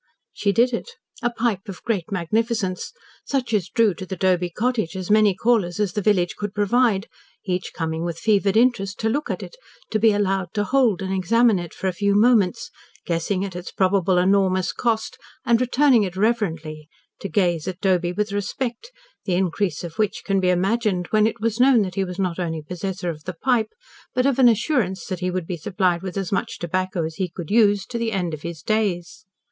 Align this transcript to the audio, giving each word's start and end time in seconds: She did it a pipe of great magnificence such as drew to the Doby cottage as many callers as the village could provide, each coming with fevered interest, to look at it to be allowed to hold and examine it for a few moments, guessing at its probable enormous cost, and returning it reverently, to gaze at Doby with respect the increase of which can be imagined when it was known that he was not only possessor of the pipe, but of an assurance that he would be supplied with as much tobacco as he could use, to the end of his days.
She 0.33 0.51
did 0.51 0.73
it 0.73 0.93
a 1.21 1.29
pipe 1.29 1.69
of 1.69 1.83
great 1.83 2.11
magnificence 2.11 2.91
such 3.23 3.53
as 3.53 3.69
drew 3.69 3.93
to 3.93 4.03
the 4.07 4.15
Doby 4.15 4.49
cottage 4.49 4.95
as 4.95 5.11
many 5.11 5.35
callers 5.35 5.79
as 5.79 5.93
the 5.93 6.01
village 6.01 6.35
could 6.35 6.55
provide, 6.55 7.05
each 7.45 7.71
coming 7.71 8.03
with 8.03 8.17
fevered 8.17 8.57
interest, 8.57 8.99
to 9.01 9.09
look 9.09 9.29
at 9.29 9.43
it 9.43 9.55
to 9.91 9.99
be 9.99 10.11
allowed 10.11 10.55
to 10.55 10.63
hold 10.63 11.03
and 11.03 11.13
examine 11.13 11.59
it 11.59 11.71
for 11.71 11.85
a 11.87 11.93
few 11.93 12.15
moments, 12.15 12.71
guessing 13.05 13.45
at 13.45 13.55
its 13.55 13.71
probable 13.71 14.17
enormous 14.17 14.73
cost, 14.73 15.19
and 15.45 15.61
returning 15.61 16.01
it 16.01 16.17
reverently, 16.17 16.87
to 17.19 17.29
gaze 17.29 17.67
at 17.67 17.79
Doby 17.79 18.11
with 18.11 18.31
respect 18.31 18.91
the 19.25 19.35
increase 19.35 19.83
of 19.83 19.99
which 19.99 20.23
can 20.25 20.39
be 20.39 20.49
imagined 20.49 21.05
when 21.11 21.27
it 21.27 21.39
was 21.39 21.59
known 21.59 21.83
that 21.83 21.93
he 21.93 22.03
was 22.03 22.17
not 22.17 22.39
only 22.39 22.63
possessor 22.63 23.11
of 23.11 23.25
the 23.25 23.35
pipe, 23.35 23.69
but 24.15 24.25
of 24.25 24.39
an 24.39 24.49
assurance 24.49 25.05
that 25.05 25.19
he 25.19 25.29
would 25.29 25.45
be 25.45 25.57
supplied 25.57 26.01
with 26.01 26.17
as 26.17 26.31
much 26.31 26.57
tobacco 26.57 27.05
as 27.05 27.17
he 27.17 27.29
could 27.29 27.51
use, 27.51 27.85
to 27.85 27.99
the 27.99 28.11
end 28.11 28.33
of 28.33 28.41
his 28.41 28.63
days. 28.63 29.25